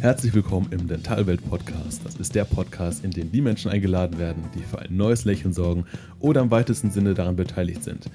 Herzlich 0.00 0.32
willkommen 0.32 0.68
im 0.70 0.86
Dentalwelt 0.86 1.44
Podcast. 1.50 2.02
Das 2.04 2.14
ist 2.14 2.32
der 2.36 2.44
Podcast, 2.44 3.04
in 3.04 3.10
dem 3.10 3.32
die 3.32 3.40
Menschen 3.40 3.68
eingeladen 3.68 4.16
werden, 4.20 4.44
die 4.54 4.62
für 4.62 4.78
ein 4.78 4.96
neues 4.96 5.24
Lächeln 5.24 5.52
sorgen 5.52 5.86
oder 6.20 6.40
im 6.40 6.52
weitesten 6.52 6.92
Sinne 6.92 7.14
daran 7.14 7.34
beteiligt 7.34 7.82
sind. 7.82 8.08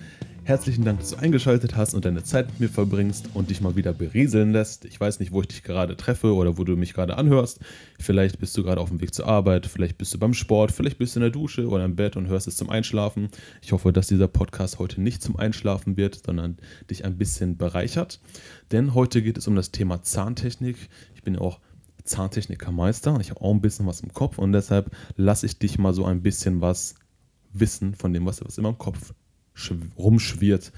Herzlichen 0.46 0.86
Dank, 0.86 1.00
dass 1.00 1.10
du 1.10 1.18
eingeschaltet 1.18 1.76
hast 1.76 1.94
und 1.94 2.06
deine 2.06 2.24
Zeit 2.24 2.48
mit 2.52 2.60
mir 2.62 2.70
verbringst 2.70 3.30
und 3.34 3.50
dich 3.50 3.60
mal 3.60 3.76
wieder 3.76 3.92
berieseln 3.92 4.54
lässt. 4.54 4.86
Ich 4.86 4.98
weiß 4.98 5.20
nicht, 5.20 5.34
wo 5.34 5.42
ich 5.42 5.50
dich 5.50 5.64
gerade 5.64 5.98
treffe 5.98 6.34
oder 6.34 6.58
wo 6.58 6.64
du 6.64 6.78
mich 6.78 6.94
gerade 6.94 7.18
anhörst. 7.18 7.60
Vielleicht 8.00 8.40
bist 8.40 8.56
du 8.58 8.64
gerade 8.64 8.80
auf 8.80 8.90
dem 8.90 9.02
Weg 9.02 9.14
zur 9.14 9.28
Arbeit, 9.28 9.66
vielleicht 9.66 9.98
bist 9.98 10.14
du 10.14 10.20
beim 10.20 10.34
Sport, 10.34 10.72
vielleicht 10.72 10.98
bist 10.98 11.16
du 11.16 11.20
in 11.20 11.24
der 11.24 11.32
Dusche 11.32 11.68
oder 11.68 11.84
im 11.84 11.98
Bett 11.98 12.16
und 12.16 12.28
hörst 12.28 12.48
es 12.48 12.56
zum 12.56 12.70
Einschlafen. 12.70 13.28
Ich 13.62 13.74
hoffe, 13.74 13.92
dass 13.92 14.08
dieser 14.08 14.30
Podcast 14.30 14.80
heute 14.80 15.02
nicht 15.02 15.22
zum 15.22 15.36
Einschlafen 15.36 15.98
wird, 15.98 16.22
sondern 16.26 16.58
dich 16.90 17.04
ein 17.04 17.18
bisschen 17.18 17.58
bereichert. 17.58 18.22
Denn 18.72 18.94
heute 18.94 19.22
geht 19.22 19.38
es 19.38 19.48
um 19.48 19.56
das 19.56 19.72
Thema 19.72 20.02
Zahntechnik. 20.02 20.78
Ich 21.16 21.24
bin 21.24 21.36
ja 21.36 21.42
auch 21.42 21.60
Zahntechnikermeister. 22.04 23.18
Ich 23.22 23.30
habe 23.30 23.42
auch 23.42 23.54
ein 23.54 23.62
bisschen 23.62 23.88
was 23.88 24.02
im 24.02 24.14
Kopf 24.14 24.38
und 24.38 24.52
deshalb 24.52 24.92
lasse 25.16 25.46
ich 25.46 25.60
dich 25.60 25.78
mal 25.78 25.94
so 25.94 26.06
ein 26.06 26.22
bisschen 26.22 26.62
was 26.62 26.96
wissen 27.54 27.96
von 27.96 28.14
dem, 28.14 28.26
was, 28.26 28.44
was 28.44 28.58
immer 28.58 28.70
im 28.70 28.78
Kopf 28.78 29.14
rumschwirrt. 29.98 30.72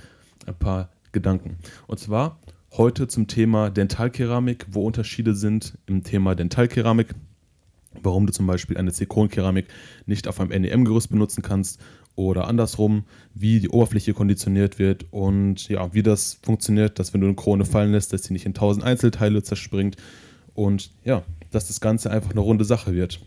Ein 0.45 0.55
paar 0.55 0.89
Gedanken. 1.11 1.57
Und 1.87 1.99
zwar 1.99 2.39
heute 2.73 3.07
zum 3.07 3.27
Thema 3.27 3.69
Dentalkeramik, 3.69 4.67
wo 4.69 4.85
Unterschiede 4.85 5.33
sind 5.33 5.77
im 5.85 6.03
Thema 6.03 6.35
Dentalkeramik. 6.35 7.15
Warum 8.03 8.27
du 8.27 8.33
zum 8.33 8.45
Beispiel 8.45 8.77
eine 8.77 8.91
Zirkonkeramik 8.91 9.67
nicht 10.05 10.27
auf 10.27 10.39
einem 10.41 10.49
NEM-Gerüst 10.61 11.09
benutzen 11.09 11.41
kannst 11.41 11.79
oder 12.15 12.47
andersrum, 12.47 13.05
wie 13.33 13.61
die 13.61 13.69
Oberfläche 13.69 14.13
konditioniert 14.13 14.79
wird 14.79 15.05
und 15.11 15.69
ja, 15.69 15.93
wie 15.93 16.03
das 16.03 16.37
funktioniert, 16.43 16.99
dass 16.99 17.13
wenn 17.13 17.21
du 17.21 17.27
eine 17.27 17.35
Krone 17.35 17.63
fallen 17.63 17.93
lässt, 17.93 18.11
dass 18.11 18.23
sie 18.23 18.33
nicht 18.33 18.45
in 18.45 18.53
tausend 18.53 18.83
Einzelteile 18.85 19.43
zerspringt 19.43 19.95
und 20.55 20.89
ja, 21.03 21.23
dass 21.51 21.67
das 21.67 21.79
Ganze 21.79 22.09
einfach 22.09 22.31
eine 22.31 22.39
runde 22.39 22.65
Sache 22.65 22.93
wird 22.95 23.19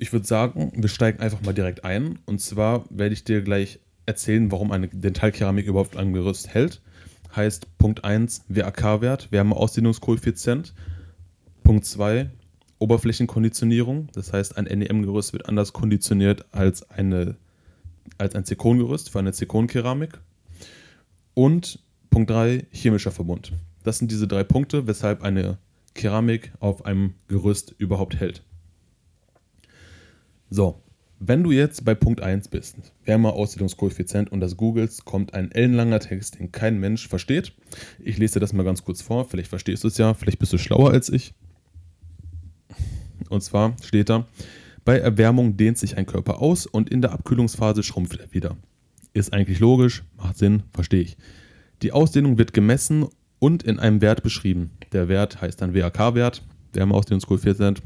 ich 0.00 0.12
würde 0.14 0.26
sagen, 0.26 0.72
wir 0.74 0.88
steigen 0.88 1.20
einfach 1.20 1.42
mal 1.42 1.52
direkt 1.52 1.84
ein. 1.84 2.18
Und 2.24 2.40
zwar 2.40 2.84
werde 2.88 3.12
ich 3.12 3.22
dir 3.22 3.42
gleich 3.42 3.80
erzählen, 4.06 4.50
warum 4.50 4.72
eine 4.72 4.88
Dentalkeramik 4.88 5.66
überhaupt 5.66 5.96
ein 5.96 6.14
Gerüst 6.14 6.48
hält. 6.48 6.80
Heißt 7.36 7.76
Punkt 7.76 8.02
1 8.02 8.46
WAK-Wert, 8.48 9.30
Wärmeausdehnungskoeffizient. 9.30 10.74
Punkt 11.62 11.84
2 11.84 12.30
Oberflächenkonditionierung. 12.78 14.08
Das 14.14 14.32
heißt, 14.32 14.56
ein 14.56 14.64
NEM-Gerüst 14.64 15.34
wird 15.34 15.46
anders 15.46 15.74
konditioniert 15.74 16.46
als, 16.50 16.88
eine, 16.90 17.36
als 18.16 18.34
ein 18.34 18.46
Zirkongerüst 18.46 19.10
für 19.10 19.18
eine 19.18 19.34
Zirkonkeramik. 19.34 20.18
Und 21.34 21.78
Punkt 22.08 22.30
3 22.30 22.64
chemischer 22.72 23.12
Verbund. 23.12 23.52
Das 23.82 23.98
sind 23.98 24.10
diese 24.10 24.28
drei 24.28 24.44
Punkte, 24.44 24.86
weshalb 24.86 25.22
eine 25.22 25.58
Keramik 25.94 26.52
auf 26.60 26.84
einem 26.84 27.14
Gerüst 27.28 27.74
überhaupt 27.78 28.16
hält. 28.16 28.44
So, 30.50 30.82
wenn 31.18 31.42
du 31.42 31.52
jetzt 31.52 31.84
bei 31.84 31.94
Punkt 31.94 32.22
1 32.22 32.48
bist, 32.48 32.76
Wärmeausdehnungskoeffizient 33.04 34.32
und 34.32 34.40
das 34.40 34.56
googelst, 34.56 35.04
kommt 35.04 35.34
ein 35.34 35.52
ellenlanger 35.52 36.00
Text, 36.00 36.38
den 36.38 36.50
kein 36.50 36.80
Mensch 36.80 37.08
versteht. 37.08 37.52
Ich 37.98 38.18
lese 38.18 38.34
dir 38.34 38.40
das 38.40 38.52
mal 38.52 38.64
ganz 38.64 38.84
kurz 38.84 39.02
vor, 39.02 39.28
vielleicht 39.28 39.48
verstehst 39.48 39.84
du 39.84 39.88
es 39.88 39.98
ja, 39.98 40.14
vielleicht 40.14 40.38
bist 40.38 40.52
du 40.52 40.58
schlauer 40.58 40.90
als 40.90 41.10
ich. 41.10 41.34
Und 43.28 43.42
zwar 43.42 43.76
steht 43.82 44.08
da, 44.08 44.26
bei 44.84 44.98
Erwärmung 44.98 45.56
dehnt 45.56 45.78
sich 45.78 45.98
ein 45.98 46.06
Körper 46.06 46.40
aus 46.40 46.66
und 46.66 46.88
in 46.88 47.02
der 47.02 47.12
Abkühlungsphase 47.12 47.82
schrumpft 47.82 48.18
er 48.18 48.32
wieder. 48.32 48.56
Ist 49.12 49.32
eigentlich 49.32 49.60
logisch, 49.60 50.04
macht 50.16 50.38
Sinn, 50.38 50.62
verstehe 50.72 51.02
ich. 51.02 51.16
Die 51.82 51.92
Ausdehnung 51.92 52.38
wird 52.38 52.54
gemessen 52.54 53.06
und 53.40 53.64
in 53.64 53.80
einem 53.80 54.00
Wert 54.00 54.22
beschrieben. 54.22 54.70
Der 54.92 55.08
Wert 55.08 55.40
heißt 55.40 55.60
dann 55.60 55.74
WAK-Wert, 55.74 56.42
Wärmeausdehnungskoeffizient, 56.74 57.82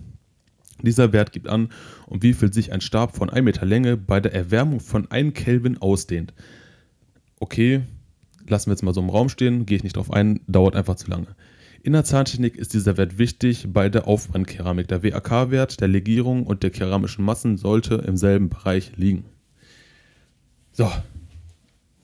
dieser 0.82 1.12
Wert 1.12 1.32
gibt 1.32 1.48
an, 1.48 1.70
um 2.06 2.22
wie 2.22 2.34
viel 2.34 2.52
sich 2.52 2.72
ein 2.72 2.82
Stab 2.82 3.16
von 3.16 3.30
1 3.30 3.44
Meter 3.44 3.64
Länge 3.64 3.96
bei 3.96 4.20
der 4.20 4.34
Erwärmung 4.34 4.80
von 4.80 5.10
1 5.10 5.32
Kelvin 5.32 5.78
ausdehnt. 5.78 6.34
Okay, 7.40 7.82
lassen 8.46 8.66
wir 8.66 8.74
jetzt 8.74 8.82
mal 8.82 8.92
so 8.92 9.00
im 9.00 9.08
Raum 9.08 9.28
stehen, 9.28 9.64
gehe 9.64 9.76
ich 9.76 9.84
nicht 9.84 9.96
drauf 9.96 10.10
ein, 10.10 10.40
dauert 10.46 10.76
einfach 10.76 10.96
zu 10.96 11.08
lange. 11.08 11.28
In 11.82 11.92
der 11.92 12.04
Zahntechnik 12.04 12.56
ist 12.56 12.72
dieser 12.72 12.96
Wert 12.96 13.18
wichtig 13.18 13.68
bei 13.70 13.88
der 13.88 14.08
Aufbrennkeramik. 14.08 14.88
Der 14.88 15.02
WAK-Wert 15.02 15.80
der 15.80 15.88
Legierung 15.88 16.46
und 16.46 16.62
der 16.62 16.70
keramischen 16.70 17.24
Massen 17.24 17.56
sollte 17.56 17.96
im 17.96 18.16
selben 18.16 18.48
Bereich 18.48 18.92
liegen. 18.96 19.24
So, 20.72 20.90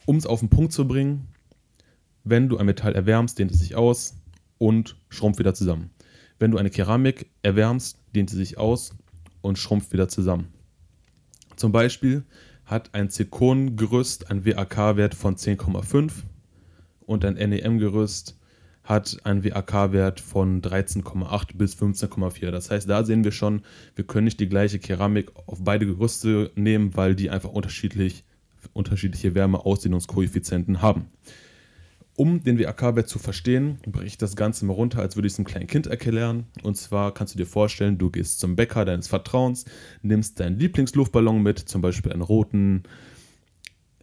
um 0.04 0.16
es 0.16 0.26
auf 0.26 0.40
den 0.40 0.50
Punkt 0.50 0.72
zu 0.72 0.86
bringen, 0.86 1.28
wenn 2.24 2.48
du 2.48 2.58
ein 2.58 2.66
Metall 2.66 2.94
erwärmst, 2.94 3.38
dehnt 3.38 3.50
es 3.50 3.58
sich 3.58 3.76
aus 3.76 4.14
und 4.58 4.96
schrumpft 5.08 5.38
wieder 5.38 5.54
zusammen. 5.54 5.90
Wenn 6.38 6.50
du 6.50 6.58
eine 6.58 6.70
Keramik 6.70 7.30
erwärmst, 7.42 7.98
dehnt 8.14 8.30
sie 8.30 8.36
sich 8.36 8.58
aus 8.58 8.94
und 9.40 9.58
schrumpft 9.58 9.92
wieder 9.92 10.08
zusammen. 10.08 10.48
Zum 11.56 11.72
Beispiel 11.72 12.24
hat 12.64 12.94
ein 12.94 13.10
Zirkongerüst 13.10 14.30
einen 14.30 14.44
WAK-Wert 14.44 15.14
von 15.14 15.36
10,5 15.36 16.12
und 17.00 17.24
ein 17.24 17.34
NEM-Gerüst 17.34 18.38
hat 18.84 19.18
einen 19.24 19.44
WAK-Wert 19.44 20.20
von 20.20 20.62
13,8 20.62 21.56
bis 21.56 21.74
15,4. 21.74 22.50
Das 22.50 22.70
heißt, 22.70 22.88
da 22.88 23.04
sehen 23.04 23.24
wir 23.24 23.32
schon, 23.32 23.62
wir 23.94 24.04
können 24.06 24.24
nicht 24.24 24.40
die 24.40 24.48
gleiche 24.48 24.78
Keramik 24.78 25.30
auf 25.46 25.62
beide 25.62 25.86
Gerüste 25.86 26.50
nehmen, 26.54 26.96
weil 26.96 27.14
die 27.14 27.30
einfach 27.30 27.50
unterschiedlich, 27.50 28.24
unterschiedliche 28.72 29.34
Wärmeausdehnungskoeffizienten 29.34 30.82
haben. 30.82 31.06
Um 32.20 32.44
den 32.44 32.58
WAK-Wert 32.58 33.08
zu 33.08 33.18
verstehen, 33.18 33.78
breche 33.86 34.08
ich 34.08 34.18
das 34.18 34.36
Ganze 34.36 34.66
mal 34.66 34.74
runter, 34.74 35.00
als 35.00 35.16
würde 35.16 35.26
ich 35.26 35.32
es 35.32 35.38
einem 35.38 35.46
kleinen 35.46 35.68
Kind 35.68 35.86
erklären. 35.86 36.44
Und 36.62 36.76
zwar 36.76 37.14
kannst 37.14 37.32
du 37.32 37.38
dir 37.38 37.46
vorstellen, 37.46 37.96
du 37.96 38.10
gehst 38.10 38.40
zum 38.40 38.56
Bäcker 38.56 38.84
deines 38.84 39.08
Vertrauens, 39.08 39.64
nimmst 40.02 40.38
deinen 40.38 40.58
Lieblingsluftballon 40.58 41.42
mit, 41.42 41.60
zum 41.60 41.80
Beispiel 41.80 42.12
einen 42.12 42.20
roten, 42.20 42.82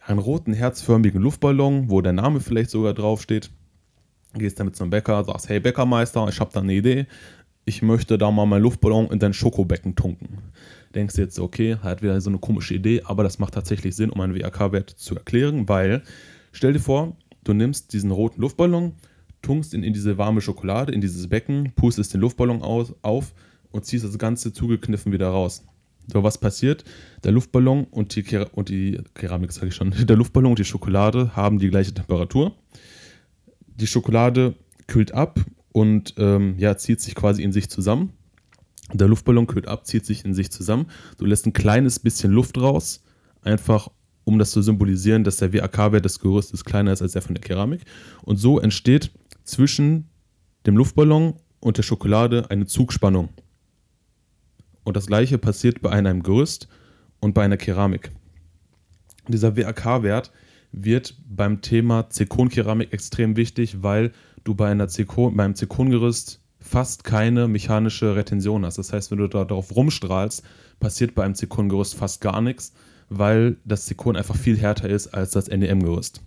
einen 0.01 0.17
roten 0.17 0.53
herzförmigen 0.53 1.22
Luftballon, 1.22 1.91
wo 1.91 2.01
der 2.01 2.13
Name 2.13 2.39
vielleicht 2.39 2.72
sogar 2.72 2.95
draufsteht. 2.95 3.51
Gehst 4.33 4.59
damit 4.59 4.75
zum 4.75 4.89
Bäcker, 4.89 5.23
sagst, 5.23 5.47
hey 5.47 5.59
Bäckermeister, 5.59 6.27
ich 6.27 6.39
habe 6.39 6.50
da 6.51 6.61
eine 6.61 6.73
Idee. 6.73 7.06
Ich 7.66 7.83
möchte 7.83 8.17
da 8.17 8.31
mal 8.31 8.47
meinen 8.47 8.63
Luftballon 8.63 9.11
in 9.11 9.19
dein 9.19 9.33
Schokobecken 9.33 9.95
tunken. 9.95 10.39
Denkst 10.95 11.13
du 11.17 11.22
jetzt, 11.22 11.38
okay, 11.38 11.75
hat 11.83 12.01
wieder 12.01 12.19
so 12.19 12.31
eine 12.31 12.39
komische 12.39 12.73
Idee, 12.73 13.03
aber 13.06 13.22
das 13.22 13.38
macht 13.38 13.53
tatsächlich 13.53 13.95
Sinn, 13.95 14.09
um 14.09 14.19
einen 14.22 14.33
WAK-Wert 14.33 14.89
zu 14.89 15.13
erklären, 15.13 15.69
weil, 15.69 16.01
stell 16.51 16.73
dir 16.73 16.79
vor, 16.79 17.16
Du 17.47 17.53
nimmst 17.53 17.94
diesen 17.94 18.12
roten 18.12 18.41
Luftballon, 18.41 18.91
tunkst 19.41 19.74
ihn 19.74 19.81
in 19.81 19.94
diese 19.94 20.18
warme 20.18 20.41
Schokolade, 20.41 20.91
in 20.91 21.00
dieses 21.00 21.30
Becken, 21.30 21.72
pustest 21.78 22.13
den 22.13 22.19
Luftballon 22.19 22.62
aus, 22.62 22.94
auf 23.03 23.34
und 23.72 23.85
ziehst 23.85 24.03
das 24.03 24.18
Ganze 24.18 24.52
zugekniffen 24.52 25.13
wieder 25.13 25.30
raus. 25.30 25.63
So, 26.12 26.24
was 26.24 26.38
passiert? 26.38 26.84
Der 27.24 27.31
Luftballon 27.31 27.86
und 27.86 28.13
die, 28.18 28.24
Ker 28.24 28.50
und 28.53 28.68
die 28.68 29.00
Keramik, 29.13 29.53
sage 29.53 29.68
ich 29.68 29.75
schon, 29.75 29.91
der 30.06 30.18
Luftballon 30.18 30.52
und 30.52 30.59
die 30.59 30.66
Schokolade 30.66 31.38
haben 31.38 31.57
die 31.57 31.69
gleiche 31.69 31.94
Temperatur. 31.94 32.53
Die 33.78 33.88
Schokolade 33.88 34.56
kühlt 34.88 35.13
ab 35.13 35.40
und 35.72 36.16
ähm, 36.18 36.56
ja, 36.57 36.75
zieht 36.75 37.00
sich 37.00 37.16
quasi 37.16 37.44
in 37.44 37.53
sich 37.53 37.69
zusammen. 37.69 38.12
Der 38.91 39.07
Luftballon 39.07 39.47
kühlt 39.47 39.69
ab, 39.69 39.88
zieht 39.88 40.06
sich 40.06 40.25
in 40.25 40.34
sich 40.34 40.52
zusammen. 40.52 40.88
Du 41.18 41.25
lässt 41.25 41.46
ein 41.46 41.53
kleines 41.53 42.00
bisschen 42.00 42.34
Luft 42.34 42.57
raus, 42.57 43.06
einfach 43.41 43.88
um 44.27 44.38
das 44.38 44.51
zu 44.51 44.61
symbolisieren, 44.61 45.23
dass 45.23 45.38
der 45.38 45.53
WAK-Wert 45.53 46.03
des 46.03 46.19
Gerüstes 46.19 46.65
kleiner 46.65 46.91
ist 46.91 47.01
als 47.01 47.13
der 47.13 47.21
von 47.21 47.33
der 47.33 47.41
Keramik. 47.41 47.85
Und 48.23 48.35
so 48.35 48.59
entsteht 48.59 49.09
zwischen 49.45 50.09
dem 50.65 50.75
Luftballon 50.75 51.35
und 51.61 51.77
der 51.77 51.83
Schokolade 51.83 52.51
eine 52.51 52.65
Zugspannung. 52.65 53.29
Und 54.83 54.97
das 54.97 55.07
gleiche 55.07 55.38
passiert 55.38 55.81
bei 55.81 55.91
einem 55.91 56.23
Gerüst 56.23 56.67
und 57.21 57.33
bei 57.33 57.45
einer 57.45 57.55
Keramik. 57.55 58.11
Dieser 59.29 59.55
WAK-Wert 59.55 60.33
wird 60.73 61.15
beim 61.30 61.62
Thema 61.62 62.09
Zirkonkeramik 62.09 62.91
extrem 62.91 63.38
wichtig, 63.38 63.81
weil 63.81 64.12
du 64.44 64.56
bei 64.56 64.69
einer 64.69 64.89
Zirkon, 64.89 65.38
beim 65.38 65.56
Zirkongerüst 65.56 66.41
fast 66.59 67.06
keine 67.06 67.47
mechanische 67.47 68.18
Retention 68.18 68.65
hast. 68.65 68.77
Das 68.77 68.91
heißt, 68.91 69.09
wenn 69.09 69.19
du 69.19 69.30
da 69.30 69.45
darauf 69.45 69.73
rumstrahlst, 69.73 70.44
passiert 70.81 71.15
bei 71.15 71.23
einem 71.23 71.35
Zirkongerüst 71.35 71.95
fast 71.95 72.19
gar 72.19 72.41
nichts 72.41 72.73
weil 73.09 73.57
das 73.65 73.86
Zirkon 73.86 74.15
einfach 74.15 74.36
viel 74.36 74.57
härter 74.57 74.89
ist 74.89 75.07
als 75.07 75.31
das 75.31 75.48
NEM-Gerüst. 75.48 76.21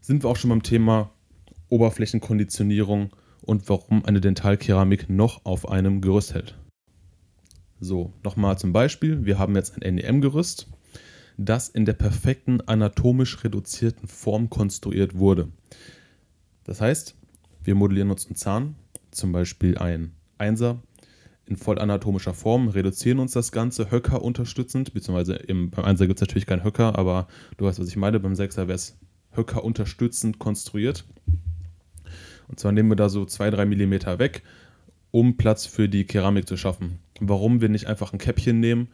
Sind 0.00 0.22
wir 0.22 0.30
auch 0.30 0.36
schon 0.36 0.50
beim 0.50 0.62
Thema 0.62 1.10
Oberflächenkonditionierung 1.68 3.10
und 3.42 3.68
warum 3.68 4.04
eine 4.04 4.20
Dentalkeramik 4.20 5.08
noch 5.08 5.44
auf 5.44 5.68
einem 5.68 6.00
Gerüst 6.00 6.34
hält. 6.34 6.56
So, 7.80 8.12
nochmal 8.24 8.58
zum 8.58 8.72
Beispiel. 8.72 9.24
Wir 9.26 9.38
haben 9.38 9.54
jetzt 9.54 9.74
ein 9.82 9.94
NEM-Gerüst, 9.94 10.68
das 11.36 11.68
in 11.68 11.84
der 11.84 11.92
perfekten 11.92 12.60
anatomisch 12.62 13.44
reduzierten 13.44 14.08
Form 14.08 14.48
konstruiert 14.48 15.18
wurde. 15.18 15.48
Das 16.64 16.80
heißt, 16.80 17.14
wir 17.62 17.74
modellieren 17.74 18.10
uns 18.10 18.26
einen 18.26 18.36
Zahn, 18.36 18.76
zum 19.10 19.32
Beispiel 19.32 19.76
ein 19.78 20.12
Einser, 20.38 20.82
in 21.46 21.56
voll 21.56 21.78
anatomischer 21.78 22.34
Form, 22.34 22.68
reduzieren 22.68 23.20
uns 23.20 23.32
das 23.32 23.52
Ganze 23.52 23.90
Höcker 23.90 24.22
unterstützend, 24.22 24.92
beziehungsweise 24.92 25.34
im, 25.34 25.70
beim 25.70 25.84
Einser 25.84 26.06
gibt 26.06 26.18
es 26.18 26.26
natürlich 26.26 26.46
keinen 26.46 26.64
Höcker, 26.64 26.98
aber 26.98 27.28
du 27.56 27.64
weißt, 27.66 27.78
was 27.78 27.88
ich 27.88 27.96
meine, 27.96 28.18
beim 28.20 28.34
Sechser 28.34 28.68
wäre 28.68 28.76
es 28.76 28.98
Höcker 29.32 29.62
unterstützend 29.62 30.38
konstruiert. 30.38 31.04
Und 32.48 32.58
zwar 32.58 32.72
nehmen 32.72 32.90
wir 32.90 32.96
da 32.96 33.08
so 33.08 33.22
2-3 33.22 33.64
Millimeter 33.66 34.18
weg, 34.18 34.42
um 35.10 35.36
Platz 35.36 35.66
für 35.66 35.88
die 35.88 36.04
Keramik 36.04 36.48
zu 36.48 36.56
schaffen. 36.56 36.98
Warum 37.20 37.60
wir 37.60 37.68
nicht 37.68 37.86
einfach 37.86 38.12
ein 38.12 38.18
Käppchen 38.18 38.60
nehmen, 38.60 38.88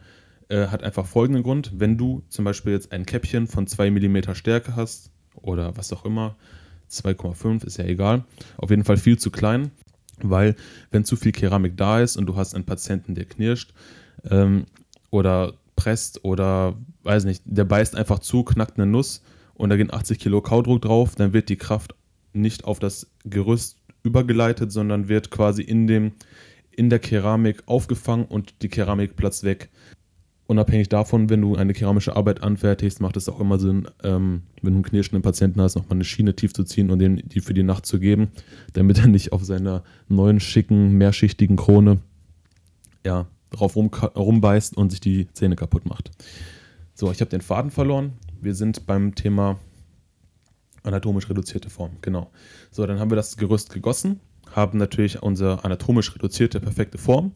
äh, 0.48 0.68
hat 0.68 0.82
einfach 0.82 1.06
folgenden 1.06 1.42
Grund. 1.42 1.72
Wenn 1.76 1.96
du 1.96 2.22
zum 2.28 2.44
Beispiel 2.44 2.72
jetzt 2.72 2.92
ein 2.92 3.06
Käppchen 3.06 3.46
von 3.46 3.66
2 3.66 3.90
mm 3.90 4.34
Stärke 4.34 4.76
hast 4.76 5.10
oder 5.34 5.76
was 5.76 5.92
auch 5.92 6.04
immer, 6.04 6.36
2,5 6.90 7.64
ist 7.64 7.78
ja 7.78 7.84
egal, 7.84 8.24
auf 8.58 8.70
jeden 8.70 8.84
Fall 8.84 8.98
viel 8.98 9.18
zu 9.18 9.30
klein, 9.30 9.70
weil 10.30 10.54
wenn 10.90 11.04
zu 11.04 11.16
viel 11.16 11.32
Keramik 11.32 11.76
da 11.76 12.00
ist 12.00 12.16
und 12.16 12.26
du 12.26 12.36
hast 12.36 12.54
einen 12.54 12.64
Patienten, 12.64 13.14
der 13.14 13.24
knirscht 13.24 13.72
ähm, 14.30 14.66
oder 15.10 15.54
presst 15.76 16.24
oder 16.24 16.76
weiß 17.02 17.24
nicht, 17.24 17.42
der 17.44 17.64
beißt 17.64 17.96
einfach 17.96 18.18
zu, 18.18 18.44
knackt 18.44 18.78
eine 18.78 18.90
Nuss 18.90 19.22
und 19.54 19.70
da 19.70 19.76
gehen 19.76 19.92
80 19.92 20.18
Kilo 20.18 20.40
Kaudruck 20.40 20.82
drauf, 20.82 21.14
dann 21.14 21.32
wird 21.32 21.48
die 21.48 21.56
Kraft 21.56 21.94
nicht 22.32 22.64
auf 22.64 22.78
das 22.78 23.10
Gerüst 23.24 23.78
übergeleitet, 24.02 24.72
sondern 24.72 25.08
wird 25.08 25.30
quasi 25.30 25.62
in, 25.62 25.86
dem, 25.86 26.12
in 26.70 26.90
der 26.90 26.98
Keramik 26.98 27.62
aufgefangen 27.66 28.24
und 28.24 28.62
die 28.62 28.68
Keramik 28.68 29.16
platzt 29.16 29.44
weg 29.44 29.70
unabhängig 30.52 30.88
davon, 30.88 31.28
wenn 31.30 31.40
du 31.40 31.56
eine 31.56 31.72
keramische 31.72 32.14
Arbeit 32.14 32.42
anfertigst, 32.42 33.00
macht 33.00 33.16
es 33.16 33.28
auch 33.28 33.40
immer 33.40 33.58
Sinn, 33.58 33.88
ähm, 34.04 34.42
wenn 34.62 34.72
du 34.72 34.76
einen 34.76 34.84
knirschenden 34.84 35.22
Patienten 35.22 35.60
hast, 35.60 35.74
nochmal 35.74 35.96
eine 35.96 36.04
Schiene 36.04 36.36
tief 36.36 36.52
zu 36.54 36.62
ziehen 36.62 36.90
und 36.90 37.00
dem 37.00 37.16
die 37.28 37.40
für 37.40 37.54
die 37.54 37.64
Nacht 37.64 37.86
zu 37.86 37.98
geben, 37.98 38.28
damit 38.74 38.98
er 38.98 39.08
nicht 39.08 39.32
auf 39.32 39.44
seiner 39.44 39.82
neuen, 40.08 40.38
schicken, 40.38 40.92
mehrschichtigen 40.92 41.56
Krone 41.56 41.98
ja, 43.04 43.26
drauf 43.50 43.74
rum, 43.74 43.90
rumbeißt 43.92 44.76
und 44.76 44.90
sich 44.90 45.00
die 45.00 45.28
Zähne 45.32 45.56
kaputt 45.56 45.86
macht. 45.86 46.10
So, 46.94 47.10
ich 47.10 47.20
habe 47.20 47.30
den 47.30 47.40
Faden 47.40 47.70
verloren. 47.70 48.12
Wir 48.40 48.54
sind 48.54 48.86
beim 48.86 49.14
Thema 49.14 49.58
anatomisch 50.82 51.28
reduzierte 51.28 51.70
Form. 51.70 51.92
Genau. 52.00 52.30
So, 52.70 52.86
dann 52.86 53.00
haben 53.00 53.10
wir 53.10 53.16
das 53.16 53.36
Gerüst 53.36 53.72
gegossen, 53.72 54.20
haben 54.54 54.78
natürlich 54.78 55.22
unsere 55.22 55.64
anatomisch 55.64 56.14
reduzierte 56.14 56.60
perfekte 56.60 56.98
Form 56.98 57.32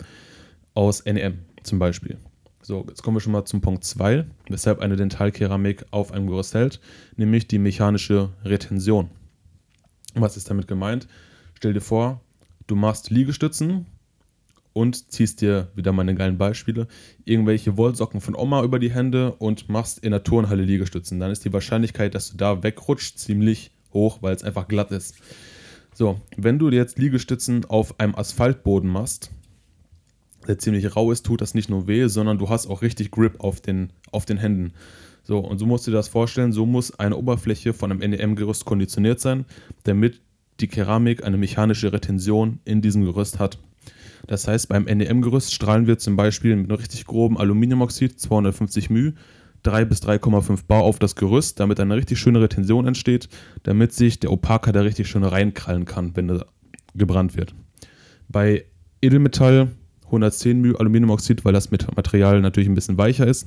aus 0.75 1.05
NEM 1.05 1.39
zum 1.63 1.79
Beispiel. 1.79 2.19
So, 2.67 2.85
jetzt 2.89 3.05
kommen 3.05 3.17
wir 3.17 3.21
schon 3.21 3.31
mal 3.31 3.45
zum 3.45 3.61
Punkt 3.61 3.85
2, 3.85 4.25
weshalb 4.49 4.81
eine 4.81 4.97
Dentalkeramik 4.97 5.87
auf 5.93 6.11
einem 6.11 6.27
Gerüst 6.27 6.53
hält, 6.53 6.81
nämlich 7.15 7.47
die 7.47 7.61
mechanische 7.61 8.31
Retention. 8.45 9.09
Was 10.17 10.37
ist 10.37 10.51
damit 10.51 10.67
gemeint? 10.67 11.07
Stell 11.55 11.75
dir 11.75 11.81
vor, 11.81 12.23
du 12.67 12.75
machst 12.75 13.11
Liegestützen 13.11 13.87
und 14.73 15.13
ziehst 15.13 15.43
dir, 15.43 15.69
wieder 15.77 15.93
meine 15.93 16.17
geilen 16.17 16.39
Beispiele, 16.39 16.89
irgendwelche 17.25 17.77
Wollsocken 17.77 18.21
von 18.21 18.35
Oma 18.35 18.65
über 18.65 18.81
die 18.81 18.91
Hände 18.91 19.35
und 19.35 19.69
machst 19.69 20.01
in 20.01 20.11
der 20.11 20.25
Turnhalle 20.25 20.65
Liegestützen. 20.65 21.21
Dann 21.21 21.31
ist 21.31 21.45
die 21.45 21.53
Wahrscheinlichkeit, 21.53 22.17
dass 22.17 22.33
du 22.33 22.37
da 22.37 22.65
wegrutscht, 22.65 23.17
ziemlich 23.21 23.71
hoch, 23.93 24.23
weil 24.23 24.35
es 24.35 24.43
einfach 24.43 24.67
glatt 24.67 24.91
ist. 24.91 25.15
So, 25.95 26.21
wenn 26.37 26.59
du 26.59 26.69
jetzt 26.71 26.99
Liegestützen 26.99 27.65
auf 27.67 28.01
einem 28.01 28.17
Asphaltboden 28.17 28.91
machst, 28.91 29.31
der 30.48 30.58
ziemlich 30.58 30.96
rau 30.96 31.12
ist, 31.12 31.26
tut 31.26 31.40
das 31.40 31.54
nicht 31.54 31.70
nur 31.70 31.87
weh, 31.87 32.06
sondern 32.08 32.38
du 32.38 32.48
hast 32.48 32.66
auch 32.66 32.82
richtig 32.82 33.10
Grip 33.10 33.40
auf 33.40 33.60
den, 33.60 33.90
auf 34.12 34.25
den 34.25 34.38
Händen. 34.38 34.72
So, 35.22 35.38
und 35.38 35.58
so 35.58 35.66
musst 35.66 35.87
du 35.87 35.90
dir 35.90 35.96
das 35.96 36.08
vorstellen, 36.08 36.52
so 36.52 36.66
muss 36.66 36.98
eine 36.98 37.16
Oberfläche 37.16 37.72
von 37.72 37.90
einem 37.90 38.08
NEM-Gerüst 38.10 38.64
konditioniert 38.64 39.20
sein, 39.20 39.44
damit 39.82 40.20
die 40.60 40.69
Keramik 40.69 41.25
eine 41.25 41.37
mechanische 41.37 41.93
Retention 41.93 42.60
in 42.64 42.81
diesem 42.81 43.04
Gerüst 43.04 43.38
hat. 43.38 43.58
Das 44.26 44.48
heißt, 44.48 44.69
beim 44.69 44.84
NEM-Gerüst 44.84 45.52
strahlen 45.52 45.87
wir 45.87 45.98
zum 45.98 46.16
Beispiel 46.16 46.56
mit 46.56 46.70
einem 46.70 46.78
richtig 46.78 47.04
groben 47.06 47.38
Aluminiumoxid, 47.38 48.19
250 48.19 48.90
μ, 48.90 49.12
3 49.62 49.84
bis 49.84 50.02
3,5 50.02 50.66
Bar 50.66 50.82
auf 50.82 50.98
das 50.98 51.16
Gerüst, 51.16 51.58
damit 51.60 51.81
eine 51.81 51.96
richtig 51.96 52.19
schöne 52.19 52.40
Retention 52.40 52.87
entsteht, 52.87 53.28
damit 53.64 53.93
sich 53.93 54.20
der 54.20 54.31
Opaka 54.31 54.72
da 54.72 54.82
richtig 54.82 55.08
schön 55.08 55.25
reinkrallen 55.25 55.84
kann, 55.84 56.14
wenn 56.14 56.31
er 56.31 56.46
gebrannt 56.94 57.37
wird. 57.37 57.54
Bei 58.28 58.64
Edelmetall 59.02 59.72
110 60.06 60.61
μ 60.62 60.76
Aluminiumoxid, 60.76 61.44
weil 61.44 61.53
das 61.53 61.70
Material 61.70 62.41
natürlich 62.41 62.69
ein 62.69 62.75
bisschen 62.75 62.99
weicher 62.99 63.26
ist. 63.26 63.47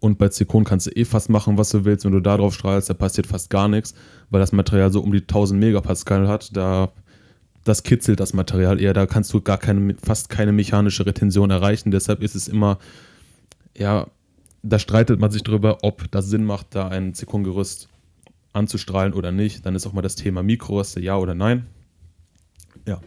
Und 0.00 0.18
bei 0.18 0.28
Zirkon 0.28 0.64
kannst 0.64 0.86
du 0.86 0.90
eh 0.90 1.04
fast 1.04 1.30
machen, 1.30 1.58
was 1.58 1.70
du 1.70 1.84
willst. 1.84 2.04
Wenn 2.04 2.12
du 2.12 2.20
da 2.20 2.36
drauf 2.36 2.54
strahlst, 2.54 2.90
da 2.90 2.94
passiert 2.94 3.28
fast 3.28 3.50
gar 3.50 3.68
nichts, 3.68 3.94
weil 4.30 4.40
das 4.40 4.50
Material 4.50 4.90
so 4.90 5.00
um 5.00 5.12
die 5.12 5.20
1000 5.20 5.60
Megapascal 5.60 6.26
hat. 6.26 6.56
Da, 6.56 6.90
das 7.62 7.84
kitzelt 7.84 8.18
das 8.18 8.32
Material 8.32 8.80
eher. 8.80 8.94
Da 8.94 9.06
kannst 9.06 9.32
du 9.32 9.40
gar 9.40 9.58
keine, 9.58 9.94
fast 10.02 10.28
keine 10.28 10.50
mechanische 10.50 11.06
Retention 11.06 11.50
erreichen. 11.50 11.92
Deshalb 11.92 12.20
ist 12.20 12.34
es 12.34 12.48
immer, 12.48 12.78
ja, 13.76 14.08
da 14.64 14.80
streitet 14.80 15.20
man 15.20 15.30
sich 15.30 15.44
drüber, 15.44 15.78
ob 15.82 16.10
das 16.10 16.26
Sinn 16.26 16.44
macht, 16.44 16.74
da 16.74 16.88
ein 16.88 17.14
Zirkongerüst 17.14 17.88
anzustrahlen 18.52 19.12
oder 19.12 19.30
nicht. 19.30 19.64
Dann 19.66 19.76
ist 19.76 19.86
auch 19.86 19.92
mal 19.92 20.02
das 20.02 20.16
Thema 20.16 20.42
Mikroröste, 20.42 21.00
ja 21.00 21.16
oder 21.16 21.36
nein. 21.36 21.66
Ja, 22.88 23.00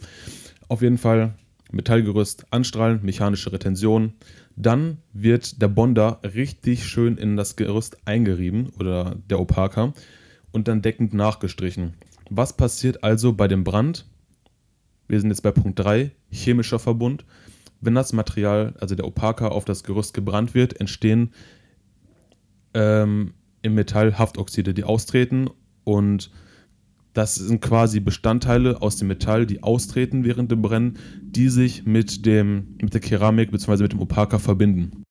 auf 0.69 0.81
jeden 0.81 0.97
Fall 0.97 1.33
Metallgerüst 1.71 2.45
anstrahlen, 2.51 2.99
mechanische 3.03 3.51
Retention. 3.51 4.13
Dann 4.55 4.97
wird 5.13 5.61
der 5.61 5.67
Bonder 5.67 6.19
richtig 6.23 6.85
schön 6.85 7.17
in 7.17 7.35
das 7.35 7.55
Gerüst 7.55 7.97
eingerieben 8.05 8.69
oder 8.79 9.15
der 9.29 9.39
Opaka 9.39 9.93
und 10.51 10.67
dann 10.67 10.81
deckend 10.81 11.13
nachgestrichen. 11.13 11.95
Was 12.29 12.55
passiert 12.55 13.03
also 13.03 13.33
bei 13.33 13.47
dem 13.47 13.63
Brand? 13.63 14.05
Wir 15.07 15.19
sind 15.19 15.29
jetzt 15.29 15.41
bei 15.41 15.51
Punkt 15.51 15.79
3, 15.79 16.11
chemischer 16.31 16.79
Verbund. 16.79 17.25
Wenn 17.81 17.93
das 17.93 18.13
Material, 18.13 18.73
also 18.79 18.95
der 18.95 19.05
Opaka, 19.05 19.49
auf 19.49 19.65
das 19.65 19.83
Gerüst 19.83 20.13
gebrannt 20.13 20.55
wird, 20.55 20.79
entstehen 20.79 21.31
ähm, 22.73 23.33
im 23.61 23.75
Metall 23.75 24.17
Haftoxide, 24.17 24.73
die 24.73 24.83
austreten 24.83 25.49
und 25.83 26.31
das 27.15 27.35
sind 27.35 27.61
quasi 27.61 28.01
Bestandteile 28.01 28.81
aus 28.81 28.97
dem 28.97 29.07
Metall, 29.07 29.45
die 29.45 29.63
austreten 29.63 30.25
während 30.25 30.51
dem 30.51 30.61
Brennen, 30.61 30.97
die 31.21 31.47
sich 31.47 31.85
mit, 31.85 32.25
dem, 32.25 32.75
mit 32.81 32.93
der 32.93 32.99
Keramik 32.99 33.51
bzw. 33.51 33.83
mit 33.83 33.93
dem 33.93 34.01
Opaka 34.01 34.37
verbinden. 34.37 35.03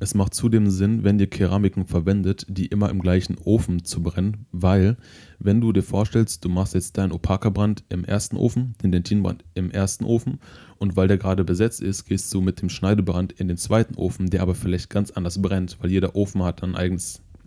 Es 0.00 0.16
macht 0.16 0.34
zudem 0.34 0.68
Sinn, 0.70 1.04
wenn 1.04 1.20
ihr 1.20 1.28
Keramiken 1.28 1.86
verwendet, 1.86 2.44
die 2.48 2.66
immer 2.66 2.90
im 2.90 3.00
gleichen 3.00 3.38
Ofen 3.38 3.84
zu 3.84 4.02
brennen, 4.02 4.46
weil, 4.50 4.96
wenn 5.38 5.60
du 5.60 5.72
dir 5.72 5.84
vorstellst, 5.84 6.44
du 6.44 6.48
machst 6.48 6.74
jetzt 6.74 6.98
deinen 6.98 7.12
Opaka-Brand 7.12 7.84
im 7.90 8.04
ersten 8.04 8.36
Ofen, 8.36 8.74
den 8.82 8.90
Dentinbrand 8.90 9.44
im 9.54 9.70
ersten 9.70 10.04
Ofen 10.04 10.40
und 10.78 10.96
weil 10.96 11.06
der 11.06 11.18
gerade 11.18 11.44
besetzt 11.44 11.80
ist, 11.80 12.06
gehst 12.06 12.34
du 12.34 12.40
mit 12.40 12.60
dem 12.60 12.68
Schneidebrand 12.68 13.32
in 13.32 13.46
den 13.46 13.56
zweiten 13.56 13.94
Ofen, 13.94 14.28
der 14.28 14.42
aber 14.42 14.56
vielleicht 14.56 14.90
ganz 14.90 15.12
anders 15.12 15.40
brennt, 15.40 15.78
weil 15.80 15.92
jeder 15.92 16.16
Ofen 16.16 16.42
hat 16.42 16.64
dann 16.64 16.74
einen 16.74 16.98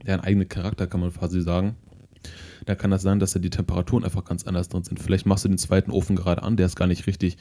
eigenen 0.06 0.48
Charakter, 0.48 0.88
kann 0.88 1.02
man 1.02 1.12
quasi 1.12 1.42
sagen 1.42 1.76
da 2.66 2.76
kann 2.76 2.92
das 2.92 3.02
sein, 3.02 3.20
dass 3.20 3.34
da 3.34 3.40
die 3.40 3.50
Temperaturen 3.50 4.04
einfach 4.04 4.26
ganz 4.26 4.46
anders 4.46 4.70
drin 4.70 4.84
sind. 4.84 5.00
Vielleicht 5.00 5.26
machst 5.26 5.46
du 5.46 5.50
den 5.50 5.58
zweiten 5.58 5.92
Ofen 5.92 6.16
gerade 6.16 6.44
an, 6.44 6.58
der 6.58 6.66
ist 6.66 6.76
gar 6.76 6.88
nicht 6.88 7.08
richtig 7.08 7.38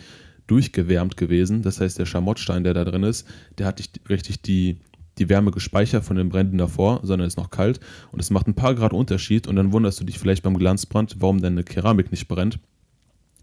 durchgewärmt 0.47 1.17
gewesen. 1.17 1.63
Das 1.63 1.81
heißt, 1.81 1.99
der 1.99 2.07
Schamottstein, 2.07 2.65
der 2.65 2.75
da 2.75 2.85
drin 2.85 3.03
ist, 3.03 3.27
der 3.59 3.67
hat 3.67 3.79
nicht 3.79 4.01
richtig 4.09 4.43
die, 4.43 4.79
die 5.19 5.29
Wärme 5.29 5.51
gespeichert 5.51 6.05
von 6.05 6.17
den 6.17 6.29
Bränden 6.29 6.59
davor, 6.59 7.01
sondern 7.03 7.27
ist 7.27 7.37
noch 7.37 7.51
kalt 7.51 7.81
und 8.13 8.21
es 8.21 8.31
macht 8.31 8.47
ein 8.47 8.55
paar 8.55 8.75
Grad 8.75 8.93
Unterschied 8.93 9.47
und 9.47 9.57
dann 9.57 9.73
wunderst 9.73 10.01
du 10.01 10.05
dich 10.05 10.19
vielleicht 10.19 10.43
beim 10.43 10.59
Glanzbrand, 10.59 11.17
warum 11.19 11.41
deine 11.41 11.65
Keramik 11.65 12.11
nicht 12.11 12.29
brennt. 12.29 12.59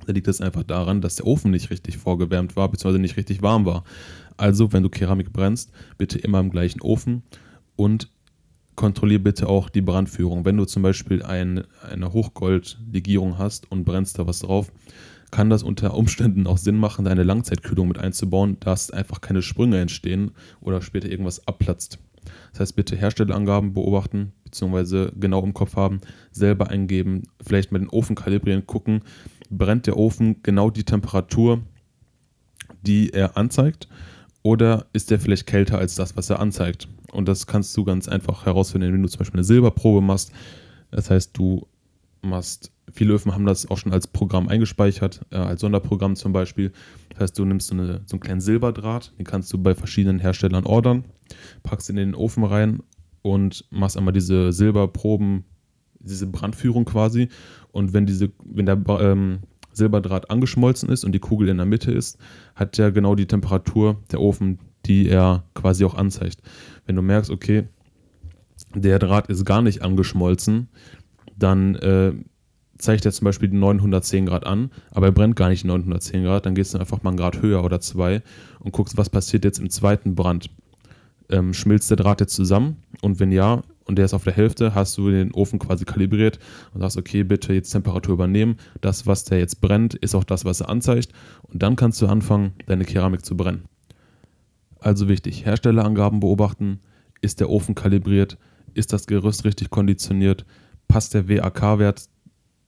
Da 0.05 0.13
liegt 0.13 0.27
es 0.27 0.41
einfach 0.41 0.63
daran, 0.63 1.01
dass 1.01 1.15
der 1.15 1.27
Ofen 1.27 1.51
nicht 1.51 1.69
richtig 1.69 1.97
vorgewärmt 1.97 2.55
war, 2.55 2.69
beziehungsweise 2.69 3.01
nicht 3.01 3.17
richtig 3.17 3.41
warm 3.41 3.65
war. 3.65 3.83
Also, 4.35 4.73
wenn 4.73 4.83
du 4.83 4.89
Keramik 4.89 5.31
brennst, 5.31 5.71
bitte 5.97 6.17
immer 6.19 6.39
im 6.39 6.49
gleichen 6.49 6.81
Ofen 6.81 7.23
und 7.75 8.09
kontrollier 8.75 9.23
bitte 9.23 9.47
auch 9.47 9.69
die 9.69 9.81
Brandführung. 9.81 10.45
Wenn 10.45 10.57
du 10.57 10.65
zum 10.65 10.83
Beispiel 10.83 11.23
ein, 11.23 11.63
eine 11.89 12.13
Hochgoldlegierung 12.13 13.37
hast 13.37 13.71
und 13.71 13.83
brennst 13.83 14.19
da 14.19 14.27
was 14.27 14.39
drauf, 14.39 14.71
kann 15.31 15.49
das 15.49 15.63
unter 15.63 15.95
Umständen 15.95 16.45
auch 16.45 16.59
Sinn 16.59 16.77
machen, 16.77 17.05
deine 17.05 17.23
Langzeitkühlung 17.23 17.87
mit 17.87 17.97
einzubauen, 17.97 18.57
dass 18.59 18.91
einfach 18.91 19.19
keine 19.19 19.41
Sprünge 19.41 19.79
entstehen 19.79 20.31
oder 20.61 20.81
später 20.81 21.09
irgendwas 21.09 21.47
abplatzt. 21.47 21.97
Das 22.51 22.59
heißt, 22.59 22.75
bitte 22.75 22.95
Herstellerangaben 22.95 23.73
beobachten, 23.73 24.33
beziehungsweise 24.43 25.11
genau 25.19 25.43
im 25.43 25.53
Kopf 25.53 25.75
haben, 25.75 26.01
selber 26.31 26.69
eingeben, 26.69 27.23
vielleicht 27.41 27.71
mal 27.71 27.79
den 27.79 27.89
Ofen 27.89 28.15
kalibrieren, 28.15 28.67
gucken, 28.67 29.01
brennt 29.49 29.87
der 29.87 29.97
Ofen 29.97 30.43
genau 30.43 30.69
die 30.69 30.83
Temperatur, 30.83 31.61
die 32.83 33.09
er 33.11 33.35
anzeigt, 33.35 33.87
oder 34.43 34.85
ist 34.93 35.09
der 35.09 35.19
vielleicht 35.19 35.47
kälter 35.47 35.77
als 35.77 35.95
das, 35.95 36.15
was 36.15 36.29
er 36.29 36.39
anzeigt? 36.39 36.87
Und 37.13 37.27
das 37.27 37.47
kannst 37.47 37.75
du 37.77 37.83
ganz 37.83 38.07
einfach 38.07 38.45
herausfinden, 38.45 38.91
wenn 38.91 39.01
du 39.01 39.09
zum 39.09 39.19
Beispiel 39.19 39.39
eine 39.39 39.43
Silberprobe 39.43 40.01
machst. 40.01 40.31
Das 40.91 41.09
heißt, 41.09 41.37
du 41.37 41.67
machst, 42.21 42.71
viele 42.91 43.13
Öfen 43.13 43.33
haben 43.33 43.45
das 43.45 43.69
auch 43.69 43.77
schon 43.77 43.93
als 43.93 44.07
Programm 44.07 44.47
eingespeichert, 44.47 45.21
äh, 45.31 45.37
als 45.37 45.61
Sonderprogramm 45.61 46.15
zum 46.15 46.33
Beispiel. 46.33 46.71
Das 47.09 47.19
heißt, 47.19 47.39
du 47.39 47.45
nimmst 47.45 47.67
so, 47.67 47.75
eine, 47.75 48.01
so 48.05 48.15
einen 48.15 48.21
kleinen 48.21 48.41
Silberdraht, 48.41 49.13
den 49.17 49.25
kannst 49.25 49.51
du 49.53 49.57
bei 49.57 49.75
verschiedenen 49.75 50.19
Herstellern 50.19 50.65
ordern, 50.65 51.05
packst 51.63 51.89
ihn 51.89 51.97
in 51.97 52.09
den 52.09 52.15
Ofen 52.15 52.43
rein 52.43 52.81
und 53.21 53.65
machst 53.69 53.97
einmal 53.97 54.13
diese 54.13 54.51
Silberproben, 54.51 55.45
diese 55.99 56.27
Brandführung 56.27 56.85
quasi. 56.85 57.29
Und 57.71 57.93
wenn 57.93 58.05
diese, 58.05 58.31
wenn 58.43 58.65
der 58.65 58.81
ähm, 58.99 59.39
Silberdraht 59.71 60.29
angeschmolzen 60.29 60.89
ist 60.89 61.03
und 61.03 61.13
die 61.13 61.19
Kugel 61.19 61.49
in 61.49 61.57
der 61.57 61.65
Mitte 61.65 61.91
ist, 61.91 62.17
hat 62.55 62.77
der 62.77 62.91
genau 62.91 63.15
die 63.15 63.25
Temperatur 63.25 64.01
der 64.11 64.21
Ofen, 64.21 64.59
die 64.85 65.09
er 65.09 65.43
quasi 65.53 65.85
auch 65.85 65.95
anzeigt. 65.95 66.41
Wenn 66.85 66.95
du 66.95 67.01
merkst, 67.01 67.31
okay, 67.31 67.65
der 68.75 68.99
Draht 68.99 69.27
ist 69.27 69.45
gar 69.45 69.61
nicht 69.61 69.81
angeschmolzen, 69.81 70.69
dann 71.37 71.75
äh, 71.75 72.13
zeigt 72.77 73.05
er 73.05 73.11
zum 73.11 73.25
Beispiel 73.25 73.49
die 73.49 73.57
910 73.57 74.25
Grad 74.25 74.45
an, 74.45 74.71
aber 74.91 75.07
er 75.07 75.11
brennt 75.11 75.35
gar 75.35 75.49
nicht 75.49 75.65
910 75.65 76.23
Grad, 76.23 76.45
dann 76.45 76.55
gehst 76.55 76.73
du 76.73 76.79
einfach 76.79 77.03
mal 77.03 77.11
einen 77.11 77.17
Grad 77.17 77.41
höher 77.41 77.63
oder 77.63 77.79
zwei 77.79 78.21
und 78.59 78.71
guckst, 78.71 78.97
was 78.97 79.09
passiert 79.09 79.45
jetzt 79.45 79.59
im 79.59 79.69
zweiten 79.69 80.15
Brand. 80.15 80.49
Ähm, 81.29 81.53
schmilzt 81.53 81.89
der 81.89 81.97
Draht 81.97 82.19
jetzt 82.19 82.35
zusammen? 82.35 82.77
Und 83.01 83.19
wenn 83.19 83.31
ja, 83.31 83.61
und 83.85 83.97
der 83.97 84.05
ist 84.05 84.13
auf 84.13 84.23
der 84.23 84.33
Hälfte, 84.33 84.75
hast 84.75 84.97
du 84.97 85.09
den 85.09 85.33
Ofen 85.33 85.59
quasi 85.59 85.85
kalibriert 85.85 86.39
und 86.73 86.81
sagst, 86.81 86.97
okay, 86.97 87.23
bitte 87.23 87.53
jetzt 87.53 87.71
Temperatur 87.71 88.13
übernehmen. 88.13 88.57
Das, 88.81 89.07
was 89.07 89.23
der 89.23 89.39
jetzt 89.39 89.61
brennt, 89.61 89.93
ist 89.95 90.15
auch 90.15 90.23
das, 90.23 90.45
was 90.45 90.61
er 90.61 90.69
anzeigt. 90.69 91.11
Und 91.43 91.63
dann 91.63 91.75
kannst 91.75 92.01
du 92.01 92.07
anfangen, 92.07 92.53
deine 92.65 92.85
Keramik 92.85 93.25
zu 93.25 93.35
brennen. 93.35 93.63
Also 94.83 95.07
wichtig, 95.07 95.45
Herstellerangaben 95.45 96.19
beobachten. 96.19 96.81
Ist 97.21 97.39
der 97.39 97.49
Ofen 97.49 97.73
kalibriert? 97.73 98.37
Ist 98.73 98.91
das 98.91 99.07
Gerüst 99.07 99.45
richtig 99.45 99.69
konditioniert? 99.69 100.45
Passt 100.89 101.13
der 101.13 101.29
WAK-Wert 101.29 102.09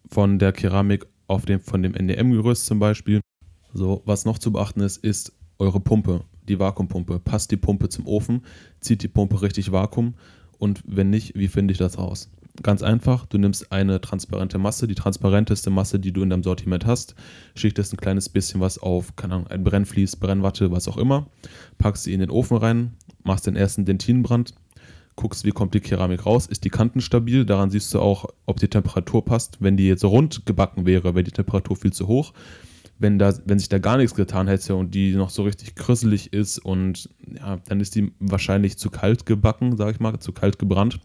von 0.09 0.39
der 0.39 0.53
Keramik 0.53 1.05
auf 1.27 1.45
dem, 1.45 1.59
von 1.59 1.83
dem 1.83 1.93
NDM-Gerüst 1.93 2.67
zum 2.67 2.79
Beispiel? 2.79 3.19
So, 3.73 4.01
was 4.05 4.23
noch 4.23 4.39
zu 4.39 4.53
beachten 4.53 4.79
ist, 4.79 4.95
ist 4.95 5.33
eure 5.59 5.81
Pumpe, 5.81 6.23
die 6.47 6.57
Vakuumpumpe. 6.57 7.19
Passt 7.19 7.51
die 7.51 7.57
Pumpe 7.57 7.89
zum 7.89 8.07
Ofen? 8.07 8.45
Zieht 8.79 9.03
die 9.03 9.09
Pumpe 9.09 9.41
richtig 9.41 9.73
Vakuum? 9.73 10.13
Und 10.57 10.83
wenn 10.87 11.09
nicht, 11.09 11.35
wie 11.35 11.49
finde 11.49 11.73
ich 11.73 11.77
das 11.77 11.97
raus? 11.97 12.31
Ganz 12.63 12.81
einfach, 12.83 13.25
du 13.25 13.37
nimmst 13.37 13.71
eine 13.71 13.99
transparente 13.99 14.57
Masse, 14.57 14.87
die 14.87 14.95
transparenteste 14.95 15.69
Masse, 15.69 15.99
die 15.99 16.13
du 16.13 16.23
in 16.23 16.29
deinem 16.29 16.43
Sortiment 16.43 16.85
hast, 16.85 17.15
schichtest 17.53 17.93
ein 17.93 17.97
kleines 17.97 18.29
bisschen 18.29 18.61
was 18.61 18.77
auf, 18.77 19.15
keine 19.15 19.35
Ahnung, 19.35 19.47
ein 19.47 19.63
Brennvlies, 19.63 20.15
Brennwatte, 20.15 20.71
was 20.71 20.87
auch 20.87 20.97
immer, 20.97 21.27
packst 21.77 22.05
sie 22.05 22.13
in 22.13 22.21
den 22.21 22.29
Ofen 22.29 22.57
rein, 22.57 22.93
machst 23.23 23.45
den 23.45 23.57
ersten 23.57 23.83
Dentinenbrand, 23.83 24.53
guckst, 25.15 25.43
wie 25.45 25.51
kommt 25.51 25.73
die 25.73 25.79
Keramik 25.79 26.25
raus, 26.25 26.47
ist 26.47 26.63
die 26.63 26.69
Kanten 26.69 27.01
stabil, 27.01 27.45
daran 27.45 27.69
siehst 27.69 27.93
du 27.93 27.99
auch, 27.99 28.25
ob 28.45 28.59
die 28.59 28.67
Temperatur 28.67 29.23
passt. 29.23 29.57
Wenn 29.59 29.77
die 29.77 29.87
jetzt 29.87 30.03
rund 30.03 30.45
gebacken 30.45 30.85
wäre, 30.85 31.15
wäre 31.15 31.23
die 31.23 31.31
Temperatur 31.31 31.75
viel 31.75 31.93
zu 31.93 32.07
hoch. 32.07 32.33
Wenn, 32.97 33.19
da, 33.19 33.33
wenn 33.45 33.59
sich 33.59 33.67
da 33.67 33.79
gar 33.79 33.97
nichts 33.97 34.15
getan 34.15 34.47
hätte 34.47 34.75
und 34.75 34.95
die 34.95 35.15
noch 35.15 35.29
so 35.29 35.43
richtig 35.43 35.75
krüsselig 35.75 36.31
ist 36.31 36.59
und 36.59 37.09
ja, 37.37 37.57
dann 37.67 37.81
ist 37.81 37.95
die 37.95 38.13
wahrscheinlich 38.19 38.77
zu 38.77 38.89
kalt 38.89 39.25
gebacken, 39.25 39.75
sage 39.75 39.91
ich 39.91 39.99
mal, 39.99 40.17
zu 40.19 40.31
kalt 40.31 40.59
gebrannt. 40.59 41.01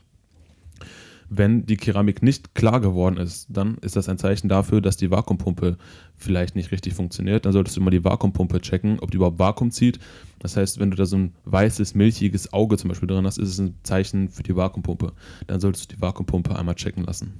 Wenn 1.32 1.64
die 1.64 1.76
Keramik 1.76 2.24
nicht 2.24 2.56
klar 2.56 2.80
geworden 2.80 3.16
ist, 3.16 3.46
dann 3.48 3.78
ist 3.82 3.94
das 3.94 4.08
ein 4.08 4.18
Zeichen 4.18 4.48
dafür, 4.48 4.80
dass 4.80 4.96
die 4.96 5.12
Vakuumpumpe 5.12 5.78
vielleicht 6.16 6.56
nicht 6.56 6.72
richtig 6.72 6.94
funktioniert. 6.94 7.46
Dann 7.46 7.52
solltest 7.52 7.76
du 7.76 7.80
mal 7.80 7.92
die 7.92 8.04
Vakuumpumpe 8.04 8.60
checken, 8.60 8.98
ob 8.98 9.12
die 9.12 9.16
überhaupt 9.16 9.38
Vakuum 9.38 9.70
zieht. 9.70 10.00
Das 10.40 10.56
heißt, 10.56 10.80
wenn 10.80 10.90
du 10.90 10.96
da 10.96 11.06
so 11.06 11.16
ein 11.16 11.34
weißes, 11.44 11.94
milchiges 11.94 12.52
Auge 12.52 12.78
zum 12.78 12.88
Beispiel 12.88 13.06
drin 13.06 13.26
hast, 13.26 13.38
ist 13.38 13.48
es 13.48 13.60
ein 13.60 13.76
Zeichen 13.84 14.28
für 14.28 14.42
die 14.42 14.56
Vakuumpumpe. 14.56 15.12
Dann 15.46 15.60
solltest 15.60 15.92
du 15.92 15.94
die 15.94 16.02
Vakuumpumpe 16.02 16.56
einmal 16.58 16.74
checken 16.74 17.04
lassen. 17.04 17.34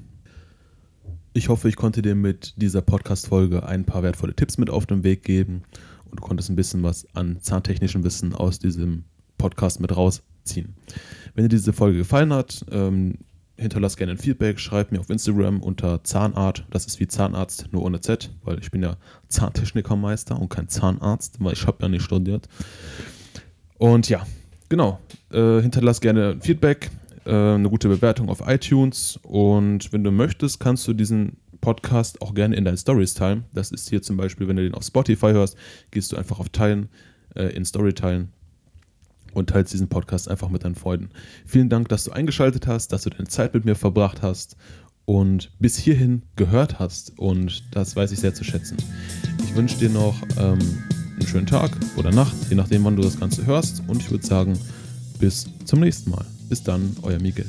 Ich 1.32 1.48
hoffe, 1.48 1.68
ich 1.68 1.74
konnte 1.74 2.00
dir 2.00 2.14
mit 2.14 2.54
dieser 2.58 2.82
Podcast-Folge 2.82 3.66
ein 3.66 3.84
paar 3.84 4.04
wertvolle 4.04 4.36
Tipps 4.36 4.56
mit 4.56 4.70
auf 4.70 4.86
den 4.86 5.02
Weg 5.02 5.24
geben 5.24 5.64
und 6.08 6.20
du 6.20 6.22
konntest 6.22 6.48
ein 6.48 6.56
bisschen 6.56 6.84
was 6.84 7.06
an 7.16 7.38
zahntechnischem 7.40 8.04
Wissen 8.04 8.36
aus 8.36 8.60
diesem 8.60 9.02
Podcast 9.36 9.80
mit 9.80 9.96
rausziehen. 9.96 10.76
Wenn 11.34 11.44
dir 11.44 11.48
diese 11.48 11.72
Folge 11.72 11.98
gefallen 11.98 12.32
hat, 12.32 12.64
ähm, 12.70 13.18
hinterlass 13.60 13.96
gerne 13.96 14.12
ein 14.12 14.18
Feedback, 14.18 14.58
schreib 14.58 14.90
mir 14.90 15.00
auf 15.00 15.10
Instagram 15.10 15.60
unter 15.60 16.02
Zahnart, 16.02 16.64
das 16.70 16.86
ist 16.86 16.98
wie 16.98 17.06
Zahnarzt, 17.06 17.68
nur 17.72 17.82
ohne 17.82 18.00
Z, 18.00 18.30
weil 18.42 18.58
ich 18.58 18.70
bin 18.70 18.82
ja 18.82 18.96
Zahntechnikermeister 19.28 20.40
und 20.40 20.48
kein 20.48 20.68
Zahnarzt, 20.68 21.36
weil 21.40 21.52
ich 21.52 21.66
habe 21.66 21.78
ja 21.82 21.88
nicht 21.88 22.02
studiert. 22.02 22.48
Und 23.78 24.08
ja, 24.08 24.26
genau, 24.68 24.98
äh, 25.30 25.60
hinterlass 25.60 26.00
gerne 26.00 26.30
ein 26.30 26.40
Feedback, 26.40 26.90
äh, 27.26 27.30
eine 27.30 27.68
gute 27.68 27.88
Bewertung 27.88 28.30
auf 28.30 28.42
iTunes 28.46 29.18
und 29.22 29.92
wenn 29.92 30.04
du 30.04 30.10
möchtest, 30.10 30.58
kannst 30.58 30.88
du 30.88 30.94
diesen 30.94 31.36
Podcast 31.60 32.22
auch 32.22 32.32
gerne 32.32 32.56
in 32.56 32.64
deinen 32.64 32.78
Stories 32.78 33.12
teilen. 33.12 33.44
Das 33.52 33.70
ist 33.70 33.90
hier 33.90 34.00
zum 34.00 34.16
Beispiel, 34.16 34.48
wenn 34.48 34.56
du 34.56 34.62
den 34.62 34.74
auf 34.74 34.84
Spotify 34.84 35.32
hörst, 35.32 35.56
gehst 35.90 36.12
du 36.12 36.16
einfach 36.16 36.40
auf 36.40 36.48
Teilen, 36.48 36.88
äh, 37.34 37.54
in 37.54 37.66
Story 37.66 37.92
teilen 37.92 38.32
und 39.32 39.50
teilst 39.50 39.72
diesen 39.72 39.88
Podcast 39.88 40.28
einfach 40.28 40.48
mit 40.48 40.64
deinen 40.64 40.74
Freunden. 40.74 41.10
Vielen 41.46 41.68
Dank, 41.68 41.88
dass 41.88 42.04
du 42.04 42.12
eingeschaltet 42.12 42.66
hast, 42.66 42.92
dass 42.92 43.02
du 43.02 43.10
deine 43.10 43.28
Zeit 43.28 43.54
mit 43.54 43.64
mir 43.64 43.74
verbracht 43.74 44.22
hast 44.22 44.56
und 45.04 45.50
bis 45.58 45.76
hierhin 45.76 46.22
gehört 46.36 46.78
hast. 46.78 47.18
Und 47.18 47.64
das 47.74 47.96
weiß 47.96 48.12
ich 48.12 48.20
sehr 48.20 48.34
zu 48.34 48.44
schätzen. 48.44 48.76
Ich 49.44 49.54
wünsche 49.54 49.78
dir 49.78 49.90
noch 49.90 50.16
ähm, 50.38 50.58
einen 51.18 51.26
schönen 51.26 51.46
Tag 51.46 51.70
oder 51.96 52.12
Nacht, 52.12 52.36
je 52.48 52.56
nachdem, 52.56 52.84
wann 52.84 52.96
du 52.96 53.02
das 53.02 53.18
Ganze 53.18 53.46
hörst. 53.46 53.82
Und 53.88 54.02
ich 54.02 54.10
würde 54.10 54.26
sagen, 54.26 54.58
bis 55.18 55.48
zum 55.64 55.80
nächsten 55.80 56.10
Mal. 56.10 56.24
Bis 56.48 56.62
dann, 56.62 56.96
euer 57.02 57.20
Miguel. 57.20 57.46